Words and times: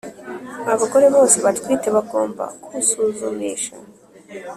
Abagore 0.73 1.07
bose 1.15 1.37
batwite 1.45 1.87
bagomba 1.95 2.43
kwusuzumisha 2.63 3.73